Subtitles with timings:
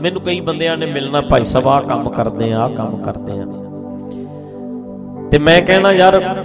[0.00, 3.46] ਮੈਨੂੰ ਕਈ ਬੰਦਿਆਂ ਨੇ ਮਿਲਣਾ, ਭਾਈ ਸਾਹਿਬ, ਆਹ ਕੰਮ ਕਰਦੇ ਆ, ਆਹ ਕੰਮ ਕਰਦੇ ਆ।
[5.30, 6.44] ਤੇ ਮੈਂ ਕਹਿਣਾ, ਯਾਰ,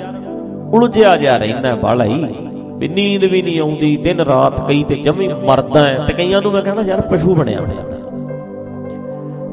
[0.74, 2.36] ਉਲਝਿਆ ਜਾ ਰਹਿਣਾ ਬਾਲਾ ਹੀ।
[2.78, 6.52] ਵੀ ਨੀਂਦ ਵੀ ਨਹੀਂ ਆਉਂਦੀ, ਦਿਨ ਰਾਤ ਕਈ ਤੇ ਜਮੀ ਮਰਦਾ ਹੈ। ਤੇ ਕਈਆਂ ਨੂੰ
[6.52, 7.98] ਮੈਂ ਕਹਿਣਾ, ਯਾਰ, ਪਸ਼ੂ ਬਣਿਆ ਫਿਰਦਾ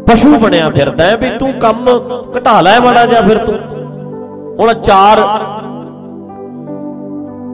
[0.06, 1.84] ਪਸ਼ੂ ਬਣਿਆ ਫਿਰਦਾ ਹੈ ਵੀ ਤੂੰ ਕੰਮ
[2.38, 3.58] ਘਟਾ ਲੈ ਮਾੜਾ ਜਿਹਾ ਫਿਰ ਤੂੰ।
[4.60, 5.18] ਹੁਣ ਚਾਰ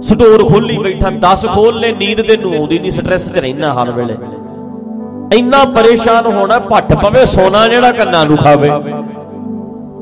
[0.02, 4.14] ਸਟੋਰ ਖੋਲੀ ਬੈਠਾ 10 ਖੋਲ ਲੈ, ਨੀਂਦ ਤੈਨੂੰ ਆਉਂਦੀ ਨਹੀਂ, ਸਟ੍ਰੈਸ 'ਚ ਰਹਿਣਾ ਹਰ ਵੇਲੇ।
[5.34, 8.68] ਇੰਨਾ ਪਰੇਸ਼ਾਨ ਹੋਣਾ ਭੱਟ ਪਵੇ ਸੋਨਾ ਜਿਹੜਾ ਕੰਨਾਂ ਨੂੰ ਖਾਵੇ।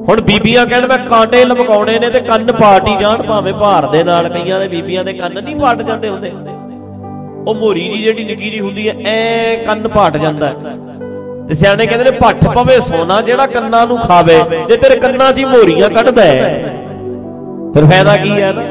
[0.08, 4.28] ਹੁਣ ਬੀਬੀਆਂ ਕਹਿਣ ਮੈਂ ਕਾਂਟੇ ਲਮਕਾਉਣੇ ਨੇ ਤੇ ਕੰਨ ਪਾਟੀ ਜਾਣ, ਭਾਵੇਂ ਭਾਰ ਦੇ ਨਾਲ
[4.28, 6.32] ਕਈਆਂ ਦੇ ਬੀਬੀਆਂ ਦੇ ਕੰਨ ਨਹੀਂ ਪਾਟ ਜਾਂਦੇ ਹੁੰਦੇ।
[7.46, 10.52] ਉਹ ਮੋਰੀ ਜੀ ਜਿਹੜੀ ਨਿੱਕੀ ਜੀ ਹੁੰਦੀ ਐ ਐ ਕੰਨ ਪਾਟ ਜਾਂਦਾ
[11.48, 14.38] ਤੇ ਸਿਆਣੇ ਕਹਿੰਦੇ ਨੇ ਭੱਠ ਪਵੇ ਸੋਨਾ ਜਿਹੜਾ ਕੰਨਾਂ ਨੂੰ ਖਾਵੇ,
[14.68, 16.22] ਜੇ ਤੇਰੇ ਕੰਨਾਂ 'ਚ ਹੀ ਮੋਰੀਆਂ ਕੱਢਦਾ
[17.74, 18.62] ਫਿਰ ਫਾਇਦਾ ਕੀ ਹੈ ਨਾ?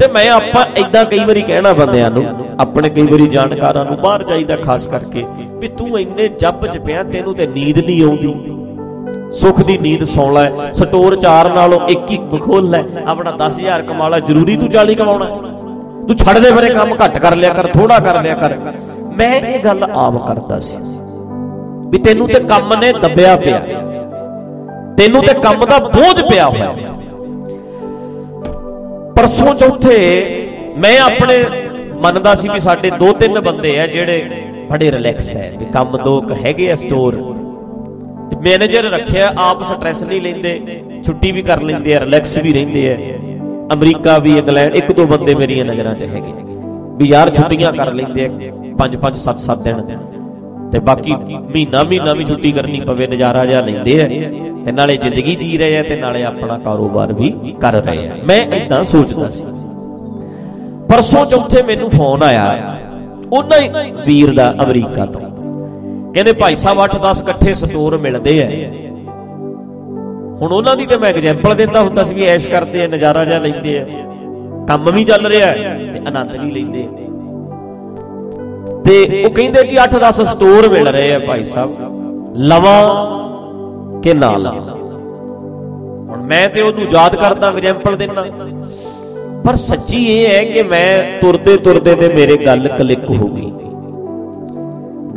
[0.00, 2.24] ਤੇ ਮੈਂ ਆਪਾਂ ਇਦਾਂ ਕਈ ਵਾਰੀ ਕਹਿਣਾ ਬੰਦਿਆਂ ਨੂੰ,
[2.60, 5.24] ਆਪਣੇ ਕਈ ਵਾਰੀ ਜਾਣਕਾਰਾਂ ਨੂੰ ਬਾਹਰ ਜਾਈਦਾ ਖਾਸ ਕਰਕੇ,
[5.60, 8.34] ਵੀ ਤੂੰ ਇੰਨੇ ਜੱਬ 'ਚ ਪਿਆ, ਤੈਨੂੰ ਤੇ ਨੀਂਦ ਨਹੀਂ ਆਉਂਦੀ।
[9.40, 14.08] ਸੁੱਖ ਦੀ ਨੀਂਦ ਸੌਂ ਲੈ ਸਟੋਰ 4 ਨਾਲੋਂ ਇੱਕ ਹੀ ਖੋਲ ਲੈ ਆਪਣਾ 10000 ਕਮਾ
[14.08, 15.26] ਲੈ, ਜ਼ਰੂਰੀ ਤੂੰ 40 ਕਮਾਉਣਾ
[16.08, 18.56] ਤੂੰ ਛੱਡ ਦੇ ਫਿਰੇ ਕੰਮ, ਘੱਟ ਕਰ ਲਿਆ ਕਰ ਥੋੜਾ ਕਰ ਲਿਆ ਕਰ।
[19.16, 20.76] ਮੈਂ ਇਹ ਗੱਲ ਆਮ ਕਰਦਾ ਸੀ,
[21.90, 23.58] ਵੀ ਤੈਨੂੰ ਤੇ ਕੰਮ ਨੇ ਦੱਬਿਆ ਪਿਆ।
[24.98, 26.72] ਤੈਨੂੰ ਤੇ ਕੰਮ ਦਾ ਬੋਝ ਪਿਆ ਹੋਇਆ।
[29.16, 29.98] ਪਰਸੋਂ ਚੌਥੇ
[30.78, 31.44] ਮੈਂ ਆਪਣੇ
[32.02, 34.30] ਮੰਨਦਾ ਸੀ ਵੀ ਸਾਡੇ ਦੋ ਤਿੰਨ ਬੰਦੇ ਆ ਜਿਹੜੇ
[34.70, 37.14] ਬੜੇ ਰਿਲੈਕਸ ਹੈ ਵੀ ਕੰਮ ਦੋ ਕ ਹੈਗੇ ਆ ਸਟੋਰ
[38.30, 42.92] ਤੇ ਮੈਨੇਜਰ ਰੱਖਿਆ, ਆਪ ਸਟ੍ਰੈਸ ਨਹੀਂ ਲੈਂਦੇ, ਛੁੱਟੀ ਵੀ ਕਰ ਲੈਂਦੇ ਆ ਰਿਲੈਕਸ ਵੀ ਰਹਿੰਦੇ
[42.92, 42.96] ਆ।
[43.74, 46.32] ਅਮਰੀਕਾ ਵੀ ਇੰਗਲੈਂਡ, ਇੱਕ ਦੋ ਬੰਦੇ ਮੇਰੀਆਂ ਨਜ਼ਰਾਂ 'ਚ ਹੈਗੇ।
[46.96, 48.30] ਵੀ ਯਾਰ ਛੁੱਟੀਆਂ ਕਰ ਲੈਂਦੇ ਆ,
[48.78, 49.82] ਪੰਜ ਪੰਜ, ਸੱਤ ਸੱਤ ਦਿਨ।
[50.72, 54.08] ਤੇ ਬਾਕੀ ਮਹੀਨਾ ਮਹੀਨਾ ਵੀ ਛੁੱਟੀ ਕਰਨੀ ਪਵੇ, ਨਜ਼ਾਰਾ ਜਿਹਾ ਲੈਂਦੇ ਆ।
[54.64, 58.40] ਤੇ ਨਾਲੇ ਜ਼ਿੰਦਗੀ ਜੀ ਰਹੇ ਆ ਤੇ ਨਾਲੇ ਆਪਣਾ ਕਾਰੋਬਾਰ ਵੀ ਕਰ ਰਹੇ ਆ। ਮੈਂ
[58.56, 59.44] ਇਦਾਂ ਸੋਚਦਾ ਸੀ।
[60.88, 62.78] ਪਰਸੋਂ ਚੌਥੇ ਮੈਨੂੰ ਫੋਨ ਆਇਆ,
[63.32, 65.20] ਉਹਨਾਂ ਹੀ ਵੀਰ ਦਾ ਅਮਰੀਕਾ ਤੋਂ।
[66.12, 68.46] ਕਹਿੰਦੇ, ਭਾਈ ਸਾਹਿਬ 8-10 ਇਕੱਠੇ ਸਟੋਰ ਮਿਲਦੇ ਆ।
[70.40, 73.38] ਹੁਣ ਉਹਨਾਂ ਦੀ ਤੇ ਮੈਂ ਐਗਜ਼ਾਮਪਲ ਦਿੰਦਾ ਹੁੰਦਾ ਸੀ ਵੀ ਐਸ਼ ਕਰਦੇ ਆ, ਨਜ਼ਾਰਾ ਜਿਹਾ
[73.38, 73.84] ਲੈਂਦੇ ਆ।
[74.68, 76.88] ਕੰਮ ਵੀ ਚੱਲ ਰਿਹਾ ਤੇ ਆਨੰਦ ਵੀ ਲੈਂਦੇ ਆ।
[78.84, 81.70] ਤੇ ਉਹ ਕਹਿੰਦੇ ਜੀ 8-10 ਸਟੋਰ ਮਿਲ ਰਹੇ ਆ ਭਾਈ ਸਾਹਿਬ।
[82.42, 82.78] ਲਵਾਂ
[84.02, 84.74] ਕਿ ਨਾ ਲਵਾਂ
[86.08, 88.24] ਹੁਣ ਮੈਂ ਤੇ ਉਹਨੂੰ ਯਾਦ ਕਰਦਾ ਐਗਜ਼ਾਮਪਲ ਦੇਣਾ
[89.46, 93.52] ਪਰ ਸੱਚੀ ਇਹ ਹੈ ਕਿ ਮੈਂ ਤੁਰਦੇ ਤੁਰਦੇ ਤੇ ਮੇਰੇ ਗੱਲ ਕਲਿੱਕ ਹੋ ਗਈ।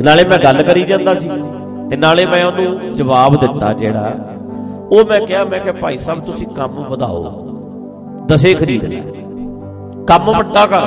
[0.04, 1.30] ਨਾਲੇ ਮੈਂ ਗੱਲ ਕਰੀ ਜਾਂਦਾ ਸੀ
[1.90, 4.16] ਤੇ ਨਾਲੇ ਮੈਂ ਉਹਨੂੰ ਜਵਾਬ ਦਿੱਤਾ ਜਿਹੜਾ,
[4.92, 7.46] ਉਹ ਮੈਂ ਕਿਹਾ ਮੈਂ ਕਿਹਾ, ਭਾਈ ਸਾਹਿਬ, ਤੁਸੀਂ ਕੰਮ ਵਧਾਓ।
[8.26, 9.00] ਦਸੇ ਖਰੀਦ ਲੈ।
[10.06, 10.80] ਕੰਮ ਵੱਡਾ ਕਰ।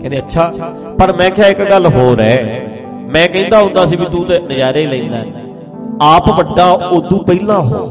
[0.00, 0.52] ਕਹਿੰਦੇ, ਅੱਛਾ।
[0.98, 2.66] ਪਰ ਮੈਂ ਕਿਹਾ, ਇੱਕ ਗੱਲ ਹੋਰ ਹੈ।
[3.12, 5.43] ਮੈਂ ਕਹਿੰਦਾ ਹੁੰਦਾ ਸੀ ਵੀ ਤੂੰ ਤੇ ਨਜ਼ਾਰੇ ਲੈਂਦਾ।
[6.02, 7.86] ਆਪ ਵੱਡਾ, ਉਦੋਂ ਪਹਿਲਾਂ ਹੋ।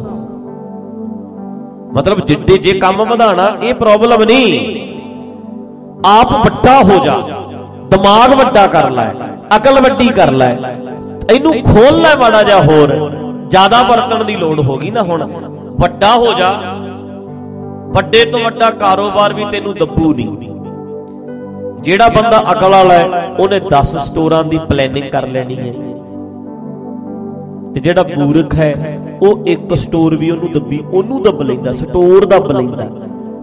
[1.94, 4.94] ਮਤਲਬ ਜਿੱਡੇ ਜੇ ਕੰਮ ਵਧਾਣਾ, ਇਹ ਪ੍ਰੋਬਲਮ ਨਹੀਂ।
[6.06, 7.18] ਆਪ ਵੱਡਾ ਹੋ ਜਾ।
[7.90, 9.14] ਦਿਮਾਗ ਵੱਡਾ ਕਰ ਲੈ।
[9.56, 10.54] ਅਕਲ ਵੱਡੀ ਕਰ ਲੈ।
[11.34, 13.12] ਇਹਨੂੰ ਖੋਲ ਲੈ ਮਾੜਾ ਜਿਹਾ ਹੋਰ।
[13.48, 15.32] ਜ਼ਿਆਦਾ ਵਰਤਣ ਦੀ ਲੋੜ ਹੋ ਗਈ ਨਾ ਹੁਣ।
[15.80, 16.52] ਵੱਡਾ ਹੋ ਜਾ।
[17.96, 20.38] ਵੱਡੇ ਤੋਂ ਵੱਡਾ ਕਾਰੋਬਾਰ ਵੀ ਤੈਨੂੰ ਦੱਬੂ ਨਹੀਂ।
[21.82, 25.93] ਜਿਹੜਾ ਬੰਦਾ ਅਕਲ ਵਾਲਾ ਹੈ, ਉਹਨੇ 10 ਸਟੋਰਾਂ ਦੀ ਪਲੈਨਿੰਗ ਕਰ ਲੈਣੀ ਹੈ।
[27.74, 32.52] ਤੇ ਜਿਹੜਾ ਮੂਰਖ ਹੈ, ਉਹ ਇੱਕ ਸਟੋਰ ਵੀ ਉਹਨੂੰ ਦੱਬੀ, ਉਹਨੂੰ ਦੱਬ ਲੈਂਦਾ ਸਟੋਰ ਦੱਬ
[32.52, 32.90] ਲੈਂਦਾ।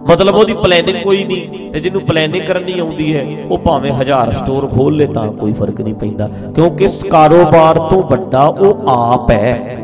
[0.09, 4.67] ਮਤਲਬ ਉਹਦੀ ਪਲੈਨਿੰਗ ਕੋਈ ਨਹੀਂ ਤੇ ਜਿਹਨੂੰ ਪਲੈਨਿੰਗ ਕਰਨੀ ਆਉਂਦੀ ਹੈ, ਉਹ ਭਾਵੇਂ ਹਜ਼ਾਰ ਸਟੋਰ
[4.67, 9.77] ਖੋਲ ਲੇ ਤਾਂ ਕੋਈ ਫ਼ਰਕ ਨਹੀਂ ਪੈਂਦਾ, ਕਿਉਂਕਿ ਇਸ ਕਾਰੋਬਾਰ ਤੋਂ ਵੱਡਾ ਉਹ ਆਪ ਹੈ।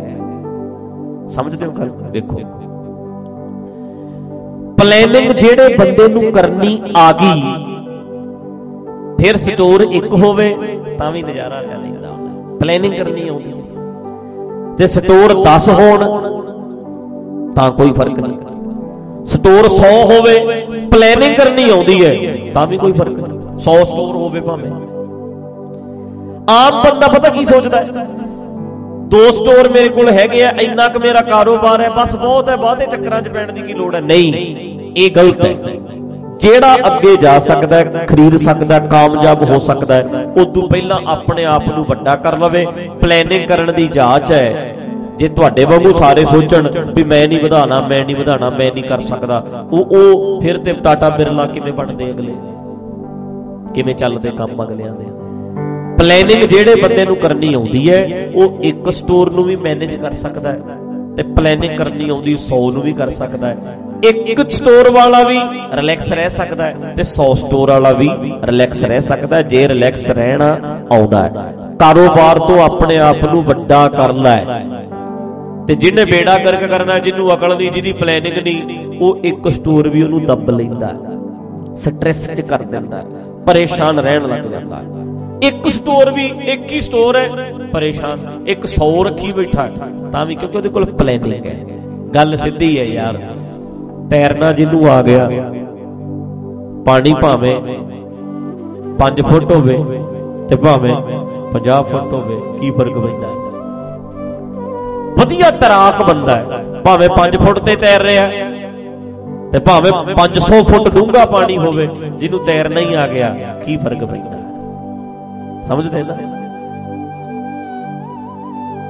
[1.30, 1.90] ਸਮਝਦੇ ਹੋ ਗੱਲ?
[2.12, 2.40] ਦੇਖੋ।
[4.78, 7.42] ਪਲੈਨਿੰਗ ਜਿਹੜੇ ਬੰਦੇ ਨੂੰ ਕਰਨੀ ਆ ਗਈ,
[9.20, 10.56] ਫਿਰ ਸਟੋਰ ਇੱਕ ਹੋਵੇ,
[10.98, 12.16] ਤਾਂ ਵੀ ਨਜ਼ਾਰਾ ਲੈ ਲੈਂਦਾ।
[12.60, 13.52] ਪਲੈਨਿੰਗ ਕਰਨੀ ਆਉਂਦੀ
[14.78, 16.04] ਤੇ ਸਟੋਰ 10 ਹੋਣ
[17.54, 20.34] ਤਾਂ ਕੋਈ ਫ਼ਰਕ ਨਹੀਂ। ਸਟੋਰ 100 ਹੋਵੇ
[20.92, 22.14] ਪਲੈਨਿੰਗ ਕਰਨੀ ਆਉਂਦੀ ਹੈ,
[22.54, 24.72] ਤਾਂ ਵੀ ਕੋਈ ਫ਼ਰਕ ਨਹੀਂ। 100 ਸਟੋਰ ਹੋਵੇ ਭਾਵੇਂ।
[26.50, 28.06] ਆਮ ਬੰਦਾ ਪਤਾ ਕੀ ਸੋਚਦਾ ਹੈ?
[29.08, 32.86] ਦੋ ਸਟੋਰ ਮੇਰੇ ਕੋਲ ਹੈਗੇ ਆ, ਇੰਨਾ ਕੁ ਮੇਰਾ ਕਾਰੋਬਾਰ ਹੈ, ਬਸ ਬਹੁਤ ਹੈ ਬਾਅਦੇ
[32.86, 34.02] ਚੱਕਰਾਂ 'ਚ ਪੈਣ ਦੀ ਕੀ ਲੋੜ ਹੈ?
[34.02, 34.34] ਨਹੀਂ,
[34.98, 35.56] ਇਹ ਗਲਤ ਹੈ।
[36.40, 41.46] ਜਿਹੜਾ ਅੱਗੇ ਜਾ ਸਕਦਾ ਹੈ, ਖਰੀਦ ਸਕਦਾ ਹੈ, ਕਾਮਯਾਬ ਹੋ ਸਕਦਾ ਹੈ, ਉਦੋਂ ਪਹਿਲਾਂ ਆਪਣੇ
[41.46, 42.66] ਆਪ ਨੂੰ ਵੱਡਾ ਕਰ ਲਵੇ।
[43.02, 44.74] ਪਲੈਨਿੰਗ ਕਰਨ ਦੀ ਜਾਂਚ ਹੈ
[45.18, 49.02] ਜੇ ਤੁਹਾਡੇ ਵਾਂਗੂ ਸਾਰੇ ਸੋਚਣ ਵੀ ਮੈਂ ਨਹੀਂ ਵਧਾਣਾ ਮੈਂ ਨਹੀਂ ਵਧਾਣਾ ਮੈਂ ਨਹੀਂ ਕਰ
[49.02, 52.34] ਸਕਦਾ ਉਹ ਉਹ ਫਿਰ ਤੇ ਟਾਟਾ ਬਿਰਲਾ ਕਿਵੇਂ ਬਣਦੇ ਅਗਲੇ?
[53.74, 55.06] ਕਿਵੇਂ ਚੱਲਦੇ ਕੰਮ ਅਗਲਿਆਂ ਦੇ?
[55.98, 60.52] ਪਲੈਨਿੰਗ ਜਿਹੜੇ ਬੰਦੇ ਨੂੰ ਕਰਨੀ ਆਉਂਦੀ ਹੈ ਉਹ ਇੱਕ ਸਟੋਰ ਨੂੰ ਵੀ ਮੈਨੇਜ ਕਰ ਸਕਦਾ
[60.52, 60.60] ਹੈ
[61.18, 65.40] ਤੇ ਪਲੈਨਿੰਗ ਕਰਨੀ ਆਉਂਦੀ 100 ਨੂੰ ਵੀ ਕਰ ਸਕਦਾ ਹੈ। ਇੱਕ ਸਟੋਰ ਵਾਲਾ ਵੀ
[65.74, 68.10] ਰਿਲੈਕਸ ਰਹਿ ਸਕਦਾ ਹੈ ਤੇ 100 ਸਟੋਰ ਵਾਲਾ ਵੀ
[68.44, 70.58] ਰਿਲੈਕਸ ਰਹਿ ਸਕਦਾ ਹੈ। ਜੇ ਰਿਲੈਕਸ ਰਹਿਣਾ
[70.92, 74.36] ਆਉਂਦਾ ਹੈ ਕਾਰੋਬਾਰ ਤੋਂ ਆਪਣੇ ਆਪ ਨੂੰ ਵੱਡਾ ਕਰ ਲੈ।
[75.68, 80.04] ਤੇ ਜਿਹਨੇ ਬੇੜਾ ਗਰਕ ਕਰਨਾ ਜਿਹਨੂੰ ਅਕਲ ਨਹੀਂ ਜਿਹਦੀ ਪਲੈਨਿੰਗ ਨਹੀਂ ਉਹ ਇੱਕ ਸਟੋਰ ਵੀ
[80.04, 80.94] ਉਹਨੂੰ ਦੱਬ ਲੈਂਦਾ
[81.76, 83.04] ਸਟ੍ਰੈਸ 'ਚ ਕਰ ਦਿੰਦਾ
[83.48, 84.82] ਪਰੇਸ਼ਾਨ ਰਹਿਣ ਲੱਗ ਜਾਂਦਾ।
[85.44, 87.28] ਇੱਕ ਸਟੋਰ ਵੀ ਇੱਕ ਹੀ ਸਟੋਰ ਹੈ
[87.74, 91.56] ਪਰੇਸ਼ਾਨ ਇੱਕ 100 ਰੱਖੀ ਬੈਠਾ ਹੈ, ਤਾਂ ਵੀ ਕਿਉਂਕਿ ਉਹਦੇ ਕੋਲ ਪਲੈਨਿੰਗ ਹੈ।
[92.16, 93.18] ਗੱਲ ਸਿੱਧੀ ਹੈ ਯਾਰ
[94.10, 95.28] ਤੈਰਨਾ ਜਿਹਨੂੰ ਆ ਗਿਆ
[96.86, 97.56] ਪਾਣੀ ਭਾਵੇਂ
[99.00, 99.78] 5 ਫੁੱਟ ਹੋਵੇ
[100.50, 100.96] ਤੇ ਭਾਵੇਂ
[101.54, 103.28] 50 ਫੁੱਟ ਹੋਵੇ ਕੀ ਫ਼ਰਕ ਪੈਂਦਾ?
[103.28, 103.47] ਹੈ
[105.16, 108.46] ਵਧੀਆ ਤਰਾਕ ਬੰਦਾ ਹੈ। ਭਾਵੇਂ 5 ਫੁੱਟ ਤੇ ਤੈਰ ਰਿਹਾ ਹੈ
[109.52, 111.88] ਤੇ ਭਾਵੇਂ 500 ਫੁੱਟ ਡੂੰਘਾ ਪਾਣੀ ਹੋਵੇ,
[112.18, 113.30] ਜਿਹਨੂੰ ਤੈਰਨਾ ਹੀ ਆ ਗਿਆ,
[113.66, 114.38] ਕੀ ਫ਼ਰਕ ਪੈਂਦਾ?
[114.38, 114.44] ਹੈ?
[115.68, 116.16] ਸਮਝਦੇ ਨਾ?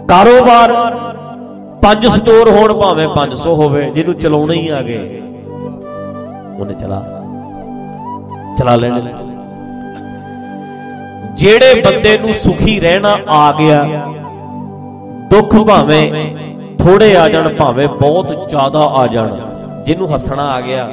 [0.09, 0.73] ਕਾਰੋਬਾਰ
[1.81, 5.21] ਪੰਜ ਸਟੋਰ ਹੋਣ ਭਾਵੇਂ 500 ਹੋਵੇ, ਜਿਹਨੂੰ ਚਲਾਉਣਾ ਹੀ ਆ ਗਏ,
[6.59, 7.01] ਉਹਨੇ ਚਲਾ
[8.57, 9.13] ਚਲਾ ਲੈਣੇ।
[11.33, 13.83] ਜਿਹੜੇ ਬੰਦੇ ਨੂੰ ਸੁਖੀ ਰਹਿਣਾ ਆ ਗਿਆ
[15.37, 16.35] ਦੁੱਖ ਭਾਵੇਂ
[16.77, 19.37] ਥੋੜੇ ਆ ਜਾਣ, ਭਾਵੇਂ ਬਹੁਤ ਜ਼ਿਆਦਾ ਆ ਜਾਣ।
[19.85, 20.89] ਜਿਹਨੂੰ ਹੱਸਣਾ ਆ ਗਿਆ,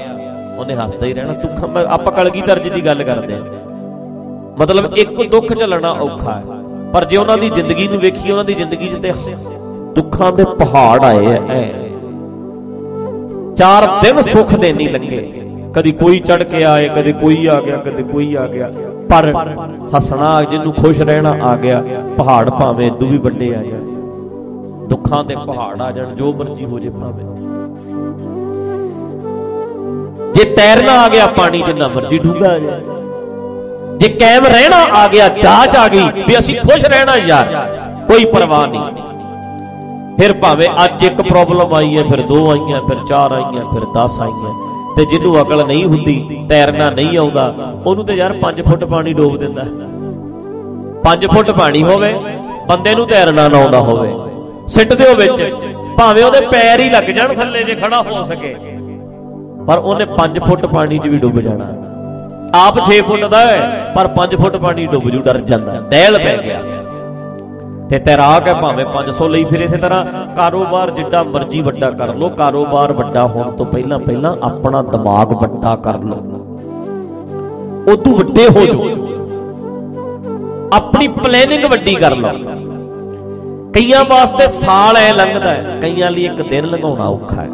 [0.58, 3.42] ਉਹਨੇ ਹੱਸਦਾ ਹੀ ਰਹਿਣਾ। ਦੁੱਖ, ਮੈਂ- ਆਪਾਂ ਕਲਗੀਧਰ ਜੀ ਦੀ ਗੱਲ ਕਰਦੇ ਹਾਂ।
[4.58, 6.42] ਮਤਲਬ ਇੱਕ ਦੁੱਖ ਝੱਲਣਾ ਔਖਾ ਹੈ।
[6.92, 9.12] ਪਰ ਜੇ ਉਹਨਾਂ ਦੀ ਜ਼ਿੰਦਗੀ ਨੂੰ ਵੇਖੀਏ, ਉਹਨਾਂ ਦੀ ਜ਼ਿੰਦਗੀ 'ਚ ਤੇ
[9.94, 11.72] ਦੁੱਖਾਂ ਦੇ ਪਹਾੜ ਆਏ ਐ।
[13.56, 15.40] ਚਾਰ ਦਿਨ ਸੁੱਖ ਦੇ ਨਹੀਂ ਲੰਗੇ।
[15.74, 18.72] ਕਦੀ ਕੋਈ ਚੜ ਕੇ ਆਏ, ਕਦੀ ਕੋਈ ਆ ਗਿਆ, ਕਦੀ ਕੋਈ ਆ ਗਿਆ।
[19.10, 19.34] ਪਰ
[19.96, 21.84] ਹੱਸਣਾ ਜਿਹਨੂੰ ਖੁਸ਼ ਰਹਿਣਾ ਆ ਗਿਆ,
[22.16, 23.93] ਪਹਾੜ ਭਾਵੇਂ ਇਦੋਂ ਵੀ ਵੱਡੇ ਆ ਜਾਣ।
[24.88, 27.24] ਦੁੱਖਾਂ ਦੇ ਪਹਾੜ ਆ ਜਾਣ, ਜੋ ਮਰਜ਼ੀ ਹੋ ਜੇ ਭਾਵੇਂ।
[30.34, 32.80] ਜੇ ਤੈਰਨਾ ਆ ਗਿਆ ਪਾਣੀ ਜਿੰਨਾ ਮਰਜ਼ੀ ਡੂੰਘਾ ਆ ਜਾਏ।
[33.98, 37.54] ਜੇ ਕਾਇਮ ਰਹਿਣਾ ਆ ਗਿਆ, ਜਾਚ ਆ ਗਈ ਵੀ ਅਸੀਂ ਖੁਸ਼ ਰਹਿਣਾ ਯਾਰ,
[38.08, 39.02] ਕੋਈ ਪਰਵਾਹ ਨਹੀਂ।
[40.18, 44.20] ਫਿਰ ਭਾਵੇਂ ਅੱਜ ਇੱਕ ਪ੍ਰੋਬਲਮ ਆਈ ਹੈ, ਫਿਰ ਦੋ ਆਈਆਂ, ਫਿਰ ਚਾਰ ਆਈਆਂ, ਫਿਰ 10
[44.20, 44.52] ਆਈਆਂ,
[44.96, 47.54] ਤੇ ਜਿਹਨੂੰ ਅਕਲ ਨਹੀਂ ਹੁੰਦੀ, ਤੈਰਨਾ ਨਹੀਂ ਆਉਂਦਾ,
[47.86, 49.64] ਉਹਨੂੰ ਤੇ ਯਾਰ 5 ਫੁੱਟ ਪਾਣੀ ਡੋਬ ਦਿੰਦਾ।
[51.04, 52.14] 5 ਫੁੱਟ ਪਾਣੀ ਹੋਵੇ,
[52.68, 54.12] ਬੰਦੇ ਨੂੰ ਤੈਰਨਾ ਨਾ ਆਉਂਦਾ ਹੋਵੇ।
[54.68, 55.42] ਸਿੱਟ ਦਿਓ ਵਿੱਚ।
[55.98, 58.54] ਭਾਵੇਂ ਉਹਦੇ ਪੈਰ ਹੀ ਲੱਗ ਜਾਣ ਥੱਲੇ ਜੇ ਖੜਾ ਹੋ ਸਕੇ।
[59.66, 61.66] ਪਰ ਉਹਨੇ 5 ਫੁੱਟ ਪਾਣੀ 'ਚ ਵੀ ਡੁੱਬ ਜਾਣਾ।
[62.54, 66.36] ਆਪ 6 ਫੁੱਟ ਦਾ ਹੈ, ਪਰ 5 ਫੁੱਟ ਪਾਣੀ ਡੁੱਬ ਜੂ, ਡਰ ਜਾਂਦਾ। ਦਹਿਲ ਪੈ
[66.36, 66.60] ਗਿਆ।
[67.88, 70.04] ਤੇ ਤੈਰਾਕ ਹੈ ਭਾਵੇਂ 500 ਲਈ ਫਿਰ ਇਸੇ ਤਰ੍ਹਾਂ,
[70.36, 75.76] ਕਾਰੋਬਾਰ ਜਿੱਡਾ ਮਰਜ਼ੀ ਵੱਡਾ ਕਰ ਲੋ ਕਾਰੋਬਾਰ ਵੱਡਾ ਹੋਣ ਤੋਂ ਪਹਿਲਾਂ ਪਹਿਲਾਂ ਆਪਣਾ ਦਿਮਾਗ ਵੱਡਾ
[75.76, 76.16] ਕਰ ਲੋ
[77.92, 78.84] ਉਦੋਂ ਵੱਡੇ ਹੋ ਜਾਓ।
[80.72, 82.28] ਆਪਣੀ ਪਲੈਨਿੰਗ ਵੱਡੀ ਕਰ ਲਓ।
[83.74, 87.48] ਕਈਆਂ ਵਾਸਤੇ ਸਾਲ ਐ ਲੰਘਦਾ ਹੈ, ਕਈਆਂ ਲਈ ਇੱਕ ਦਿਨ ਲੰਘਾਉਣਾ ਔਖਾ ਹੈ।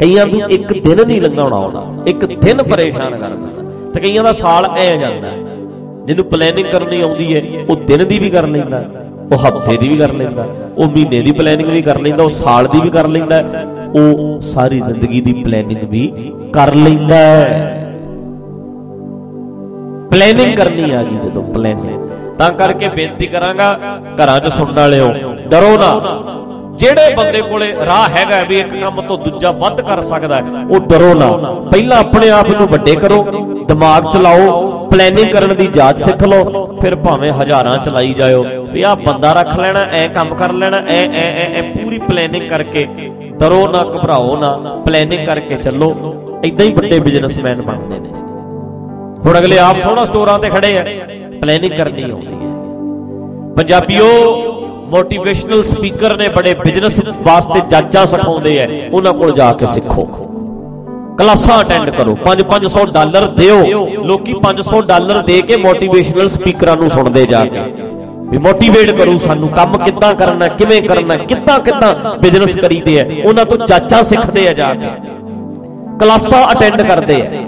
[0.00, 4.32] ਕਈਆਂ ਨੂੰ ਇੱਕ ਦਿਨ ਨਹੀਂ ਲੰਘਾਉਣਾ ਆਉਣਾ ਇੱਕ ਦਿਨ ਪਰੇਸ਼ਾਨ ਕਰ ਦਿੰਦਾ ਤੇ ਕਈਆਂ ਦਾ
[4.32, 5.36] ਸਾਲ ਐ ਜਾਂਦਾ ਹੈ।
[6.06, 8.84] ਜਿਹਨੂੰ ਪਲੈਨਿੰਗ ਕਰਨੀ ਆਉਂਦੀ ਹੈ, ਉਹ ਦਿਨ ਦੀ ਵੀ ਕਰ ਲੈਂਦਾ
[9.24, 10.46] ਉਹ ਹਫ਼ਤੇ ਦੀ ਵੀ ਕਰ ਲੈਂਦਾ
[10.76, 13.42] ਉਹ ਮਹੀਨੇ ਦੀ ਪਲੈਨਿੰਗ ਵੀ ਕਰ ਲੈਂਦਾ, ਉਹ ਸਾਲ ਦੀ ਵੀ ਕਰ ਲੈਂਦਾ
[13.94, 16.06] ਉਹ ਸਾਰੀ ਜ਼ਿੰਦਗੀ ਦੀ ਪਲੈਨਿੰਗ ਵੀ
[16.52, 17.20] ਕਰ ਲੈਂਦਾ
[20.10, 22.03] ਪਲੈਨਿੰਗ ਕਰਨੀ ਆ ਗਈ ਜਦੋਂ ਪਲੈਨਿੰਗ
[22.38, 23.72] ਤਾਂ ਕਰਕੇ ਬੇਨਤੀ ਕਰਾਂਗਾ,
[24.16, 25.12] ਘਰਾਂ 'ਚ ਸੁਣਨ ਵਾਲਿਓ,
[25.48, 25.90] ਡਰੋ ਨਾ।
[26.78, 30.80] ਜਿਹੜੇ ਬੰਦੇ ਕੋਲੇ ਰਾਹ ਹੈਗਾ ਵੀ ਇੱਕ ਕੰਮ ਤੋਂ ਦੂਜਾ ਵੱਧ ਕਰ ਸਕਦਾ ਹੈ, ਉਹ
[30.80, 31.26] ਡਰੋ ਨਾ।
[31.70, 33.22] ਪਹਿਲਾਂ ਆਪਣੇ ਆਪ ਨੂੰ ਵੱਡੇ ਕਰੋ,
[33.68, 38.96] ਦਿਮਾਗ ਚਲਾਓ ਪਲੈਨਿੰਗ ਕਰਨ ਦੀ ਜਾਚ ਸਿੱਖ ਲਓ, ਫਿਰ ਭਾਵੇਂ ਹਜ਼ਾਰਾਂ ਚਲਾਈ ਜਾਇਓ, ਵੀ ਆਹ
[38.96, 42.86] ਬੰਦਾ ਰੱਖ ਲੈਣਾ, ਐ ਕੰਮ ਕਰ ਲੈਣਾ, ਐ ਐ ਐ ਐ, ਪੂਰੀ ਪਲੈਨਿੰਗ ਕਰਕੇ
[43.38, 44.52] ਡਰੋ ਨਾ, ਘਬਰਾਓ ਨਾ
[44.86, 45.94] ਪਲੈਨਿੰਗ ਕਰਕੇ ਚੱਲੋ।
[46.44, 48.08] ਇਦਾਂ ਹੀ ਵੱਡੇ ਬਿਜ਼ਨਸਮੈਨ ਬਣਦੇ ਨੇ।
[49.26, 50.84] ਹੁਣ ਅਗਲੇ ਆਪ ਥੋੜਾ ਸਟੋਰਾਂ ਤੇ ਖੜੇ ਆ।
[51.44, 52.52] ਪਲੈਨਿੰਗ ਕਰਨੀ ਆਉਂਦੀ ਹੈ।
[53.56, 54.06] ਪੰਜਾਬੀਓ
[54.90, 60.04] ਮੋਟੀਵੇਸ਼ਨਲ ਸਪੀਕਰ ਨੇ ਬੜੇ ਬਿਜ਼ਨਸ ਵਾਸਤੇ ਜਾਚਾ ਸਿਖਾਉਂਦੇ ਆ ਉਹਨਾਂ ਕੋਲ ਜਾ ਕੇ ਸਿੱਖੋ।
[61.18, 63.58] ਕਲਾਸਾਂ ਅਟੈਂਡ ਕਰੋ 5-500 ਡਾਲਰ ਦਿਓ,
[64.04, 67.64] ਲੋਕੀ 500 ਡਾਲਰ ਦੇ ਕੇ ਮੋਟੀਵੇਸ਼ਨਲ ਸਪੀਕਰਾਂ ਨੂੰ ਸੁਣਦੇ ਜਾ ਕੇ।
[68.30, 73.44] ਵੀ ਮੋਟੀਵੇਟ ਕਰੂ ਸਾਨੂੰ, ਕੰਮ ਕਿੱਦਾਂ ਕਰਨਾ, ਕਿਵੇਂ ਕਰਨਾ ਕਿੱਦਾਂ ਕਿੱਦਾਂ ਬਿਜ਼ਨਸ ਕਰੀਦੇ ਆ ਉਹਨਾਂ
[73.44, 74.88] ਤੋਂ ਜਾਚਾ ਸਿੱਖਦੇ ਆ ਜਾ ਕੇ।
[76.00, 77.43] ਕਲਾਸਾਂ ਅਟੈਂਡ ਕਰਦੇ ਆ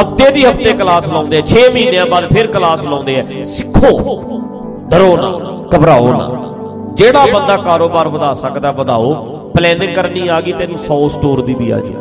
[0.00, 4.20] ਹਫ਼ਤੇ ਦੀ ਹਫ਼ਤੇ ਕਲਾਸ ਲਾਉਂਦੇ ਆ 6 ਮਹੀਨਿਆਂ ਬਾਅਦ ਫਿਰ ਕਲਾਸ ਲਾਉਂਦੇ ਆ। ਸਿੱਖੋ,
[4.88, 6.54] ਡਰੋ ਨਾ, ਘਬਰਾਓ ਨਾ।
[6.94, 11.70] ਜਿਹੜਾ ਬੰਦਾ ਕਾਰੋਬਾਰ ਵਧਾ ਸਕਦਾ, ਵਧਾਓ। ਪਲੈਨਿੰਗ ਕਰਨੀ ਆ ਗਈ, ਤੈਨੂੰ 100 ਸਟੋਰ ਦੀ ਵੀ
[11.70, 11.98] ਆ ਜਾ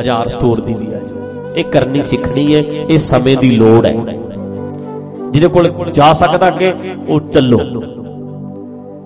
[0.00, 3.92] 1000 ਸਟੋਰ ਦੀ ਵੀ ਆ ਜਾ ਇਹ ਕਰਨੀ ਸਿੱਖਣੀ ਹੈ, ਇਹ ਸਮੇਂ ਦੀ ਲੋੜ ਹੈ।
[5.30, 6.74] ਜਿਹਦੇ ਕੋਲ ਜਾ ਸਕਦਾ ਅੱਗੇ,
[7.08, 7.58] ਉਹ ਚੱਲੋ।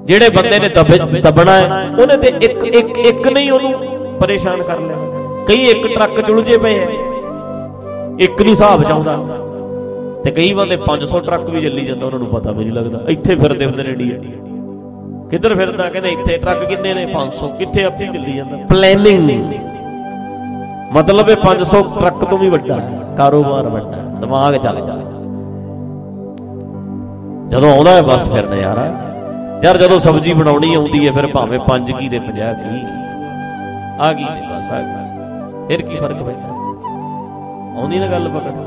[0.05, 3.73] ਜਿਹੜੇ ਬੰਦੇ ਨੇ ਦਬ- ਦਬਣਾ ਹੈ, ਉਹਨੇ ਤੇ ਇੱਕ ਇੱਕ ਇੱਕ ਨਹੀਂ ਉਹਨੂੰ
[4.21, 4.97] ਪਰੇਸ਼ਾਨ ਕਰ ਲਿਆ।
[5.47, 6.87] ਕਈ ਇੱਕ ਟਰੱਕ ਚ ਉਲਝੇ ਪਏ ਐ
[8.19, 9.17] ਇੱਕ ਨਹੀਂ ਹਿਸਾਬ ਚ ਆਉਂਦਾ
[10.25, 13.35] ਤੇ ਕਈ ਬੰਦੇ 500 ਟਰੱਕ ਵੀ ਚੱਲੀ ਜਾਂਦਾ ਉਹਨਾਂ ਨੂੰ ਪਤਾ ਵੀ ਨਹੀਂ ਲੱਗਦਾ। ਇੱਥੇ
[13.37, 14.17] ਫਿਰਦੇ ਹੁੰਦੇ ਨੇ ਇੰਡੀਆ।
[15.31, 17.07] ਕਿੱਧਰ ਫਿਰਦਾ ਕਹਿੰਦੇ ਇੱਥੇ ਟਰੱਕ ਕਿੰਨੇ ਨੇ?
[17.07, 19.61] 500 ਕਿੱਥੇ ਆਪੇ ਹੀ ਚੱਲੀ ਜਾਂਦਾ। ਪਲੈਨਿੰਗ ਨਹੀਂ
[20.93, 24.95] ਮਤਲਬ ਇਹ 500 ਟਰੱਕ ਤੋਂ ਵੀ ਵੱਡਾ ਹੈ, ਕਾਰੋਬਾਰ ਵੱਡਾ ਹੈ, ਦਿਮਾਗ ਚੱਲ ਜਾ
[27.49, 28.87] ਜਦੋਂ ਆਉਂਦਾ ਹੈ ਬਸ ਫਿਰ ਨਜ਼ਾਰਾ।
[29.65, 32.81] ਯਾਰ ਜਦੋਂ ਸਬਜ਼ੀ ਬਣਾਉਣੀ ਆਉਂਦੀ ਹੈ ਫਿਰ ਭਾਵੇਂ 5 ਕੀ ਦੇ 50 ਕੀ।
[34.01, 36.58] ਆ ਗਈ ਤੇ ਬਸ ਆ ਗਈ। ਫਿਰ ਕੀ ਫ਼ਰਕ ਪੈਂਦਾ?
[37.79, 38.67] ਆਉਂਦੀ ਨਾ ਗੱਲ ਪਕੜ।